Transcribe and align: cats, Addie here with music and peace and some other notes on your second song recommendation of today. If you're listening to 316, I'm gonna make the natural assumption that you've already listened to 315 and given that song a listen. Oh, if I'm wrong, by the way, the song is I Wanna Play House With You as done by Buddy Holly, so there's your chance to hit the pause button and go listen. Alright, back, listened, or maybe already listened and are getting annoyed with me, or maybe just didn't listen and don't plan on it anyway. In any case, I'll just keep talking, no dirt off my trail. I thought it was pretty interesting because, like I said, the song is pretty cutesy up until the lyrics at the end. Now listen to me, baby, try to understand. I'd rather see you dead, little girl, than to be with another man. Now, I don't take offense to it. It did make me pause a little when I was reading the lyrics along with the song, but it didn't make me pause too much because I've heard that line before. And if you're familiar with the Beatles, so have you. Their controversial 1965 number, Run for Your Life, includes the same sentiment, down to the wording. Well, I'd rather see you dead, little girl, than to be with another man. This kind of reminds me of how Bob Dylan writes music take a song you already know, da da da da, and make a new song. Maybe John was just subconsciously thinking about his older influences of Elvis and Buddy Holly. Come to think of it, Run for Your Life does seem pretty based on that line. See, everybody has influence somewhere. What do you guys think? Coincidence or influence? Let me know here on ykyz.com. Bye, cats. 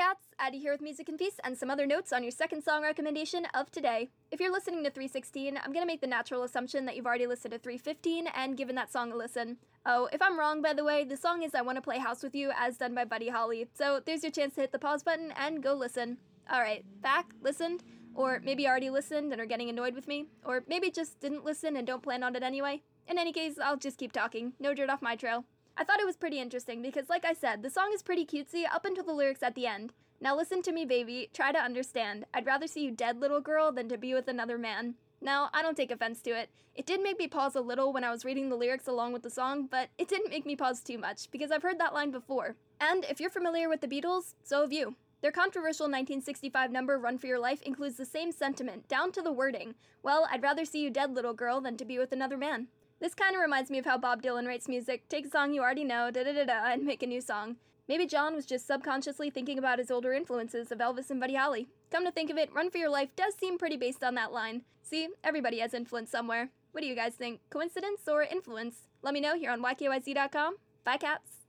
cats, 0.00 0.28
Addie 0.38 0.60
here 0.60 0.72
with 0.72 0.80
music 0.80 1.10
and 1.10 1.18
peace 1.18 1.38
and 1.44 1.58
some 1.58 1.68
other 1.68 1.84
notes 1.84 2.10
on 2.10 2.22
your 2.22 2.30
second 2.30 2.64
song 2.64 2.82
recommendation 2.82 3.44
of 3.52 3.70
today. 3.70 4.08
If 4.30 4.40
you're 4.40 4.50
listening 4.50 4.82
to 4.84 4.90
316, 4.90 5.60
I'm 5.62 5.74
gonna 5.74 5.84
make 5.84 6.00
the 6.00 6.06
natural 6.06 6.42
assumption 6.42 6.86
that 6.86 6.96
you've 6.96 7.04
already 7.04 7.26
listened 7.26 7.52
to 7.52 7.58
315 7.58 8.26
and 8.28 8.56
given 8.56 8.76
that 8.76 8.90
song 8.90 9.12
a 9.12 9.14
listen. 9.14 9.58
Oh, 9.84 10.08
if 10.10 10.22
I'm 10.22 10.38
wrong, 10.38 10.62
by 10.62 10.72
the 10.72 10.84
way, 10.84 11.04
the 11.04 11.18
song 11.18 11.42
is 11.42 11.54
I 11.54 11.60
Wanna 11.60 11.82
Play 11.82 11.98
House 11.98 12.22
With 12.22 12.34
You 12.34 12.50
as 12.56 12.78
done 12.78 12.94
by 12.94 13.04
Buddy 13.04 13.28
Holly, 13.28 13.68
so 13.74 14.00
there's 14.02 14.22
your 14.22 14.32
chance 14.32 14.54
to 14.54 14.62
hit 14.62 14.72
the 14.72 14.78
pause 14.78 15.02
button 15.02 15.34
and 15.36 15.62
go 15.62 15.74
listen. 15.74 16.16
Alright, 16.50 16.86
back, 17.02 17.34
listened, 17.42 17.82
or 18.14 18.40
maybe 18.42 18.66
already 18.66 18.88
listened 18.88 19.32
and 19.32 19.40
are 19.42 19.44
getting 19.44 19.68
annoyed 19.68 19.94
with 19.94 20.08
me, 20.08 20.28
or 20.46 20.64
maybe 20.66 20.90
just 20.90 21.20
didn't 21.20 21.44
listen 21.44 21.76
and 21.76 21.86
don't 21.86 22.02
plan 22.02 22.22
on 22.22 22.34
it 22.34 22.42
anyway. 22.42 22.80
In 23.06 23.18
any 23.18 23.34
case, 23.34 23.58
I'll 23.62 23.76
just 23.76 23.98
keep 23.98 24.12
talking, 24.12 24.54
no 24.58 24.72
dirt 24.72 24.88
off 24.88 25.02
my 25.02 25.14
trail. 25.14 25.44
I 25.76 25.84
thought 25.84 26.00
it 26.00 26.06
was 26.06 26.16
pretty 26.16 26.40
interesting 26.40 26.82
because, 26.82 27.08
like 27.08 27.24
I 27.24 27.32
said, 27.32 27.62
the 27.62 27.70
song 27.70 27.90
is 27.94 28.02
pretty 28.02 28.26
cutesy 28.26 28.64
up 28.70 28.84
until 28.84 29.04
the 29.04 29.12
lyrics 29.12 29.42
at 29.42 29.54
the 29.54 29.66
end. 29.66 29.92
Now 30.20 30.36
listen 30.36 30.60
to 30.62 30.72
me, 30.72 30.84
baby, 30.84 31.30
try 31.32 31.52
to 31.52 31.58
understand. 31.58 32.26
I'd 32.34 32.46
rather 32.46 32.66
see 32.66 32.84
you 32.84 32.90
dead, 32.90 33.20
little 33.20 33.40
girl, 33.40 33.72
than 33.72 33.88
to 33.88 33.96
be 33.96 34.12
with 34.12 34.28
another 34.28 34.58
man. 34.58 34.96
Now, 35.22 35.50
I 35.52 35.62
don't 35.62 35.76
take 35.76 35.90
offense 35.90 36.20
to 36.22 36.30
it. 36.30 36.50
It 36.74 36.86
did 36.86 37.02
make 37.02 37.18
me 37.18 37.26
pause 37.26 37.54
a 37.54 37.60
little 37.60 37.92
when 37.92 38.04
I 38.04 38.10
was 38.10 38.24
reading 38.24 38.48
the 38.48 38.56
lyrics 38.56 38.86
along 38.86 39.12
with 39.12 39.22
the 39.22 39.30
song, 39.30 39.68
but 39.70 39.90
it 39.98 40.08
didn't 40.08 40.30
make 40.30 40.46
me 40.46 40.56
pause 40.56 40.80
too 40.80 40.98
much 40.98 41.30
because 41.30 41.50
I've 41.50 41.62
heard 41.62 41.78
that 41.78 41.94
line 41.94 42.10
before. 42.10 42.56
And 42.80 43.04
if 43.04 43.20
you're 43.20 43.30
familiar 43.30 43.68
with 43.68 43.80
the 43.80 43.88
Beatles, 43.88 44.34
so 44.42 44.62
have 44.62 44.72
you. 44.72 44.96
Their 45.20 45.32
controversial 45.32 45.84
1965 45.84 46.70
number, 46.70 46.98
Run 46.98 47.18
for 47.18 47.26
Your 47.26 47.38
Life, 47.38 47.60
includes 47.62 47.98
the 47.98 48.06
same 48.06 48.32
sentiment, 48.32 48.88
down 48.88 49.12
to 49.12 49.20
the 49.20 49.32
wording. 49.32 49.74
Well, 50.02 50.26
I'd 50.30 50.42
rather 50.42 50.64
see 50.64 50.82
you 50.82 50.88
dead, 50.88 51.14
little 51.14 51.34
girl, 51.34 51.60
than 51.60 51.76
to 51.76 51.84
be 51.84 51.98
with 51.98 52.12
another 52.12 52.38
man. 52.38 52.68
This 53.00 53.14
kind 53.14 53.34
of 53.34 53.40
reminds 53.40 53.70
me 53.70 53.78
of 53.78 53.86
how 53.86 53.96
Bob 53.96 54.22
Dylan 54.22 54.46
writes 54.46 54.68
music 54.68 55.08
take 55.08 55.26
a 55.26 55.30
song 55.30 55.54
you 55.54 55.62
already 55.62 55.84
know, 55.84 56.10
da 56.10 56.22
da 56.22 56.32
da 56.32 56.44
da, 56.44 56.70
and 56.70 56.84
make 56.84 57.02
a 57.02 57.06
new 57.06 57.22
song. 57.22 57.56
Maybe 57.88 58.06
John 58.06 58.34
was 58.34 58.44
just 58.44 58.66
subconsciously 58.66 59.30
thinking 59.30 59.58
about 59.58 59.78
his 59.78 59.90
older 59.90 60.12
influences 60.12 60.70
of 60.70 60.78
Elvis 60.78 61.10
and 61.10 61.18
Buddy 61.18 61.34
Holly. 61.34 61.68
Come 61.90 62.04
to 62.04 62.12
think 62.12 62.30
of 62.30 62.36
it, 62.36 62.54
Run 62.54 62.70
for 62.70 62.78
Your 62.78 62.90
Life 62.90 63.16
does 63.16 63.34
seem 63.34 63.58
pretty 63.58 63.78
based 63.78 64.04
on 64.04 64.14
that 64.16 64.32
line. 64.32 64.62
See, 64.82 65.08
everybody 65.24 65.60
has 65.60 65.72
influence 65.72 66.10
somewhere. 66.10 66.50
What 66.72 66.82
do 66.82 66.86
you 66.86 66.94
guys 66.94 67.14
think? 67.14 67.40
Coincidence 67.48 68.02
or 68.06 68.22
influence? 68.22 68.82
Let 69.02 69.14
me 69.14 69.20
know 69.20 69.36
here 69.36 69.50
on 69.50 69.62
ykyz.com. 69.62 70.56
Bye, 70.84 70.98
cats. 70.98 71.39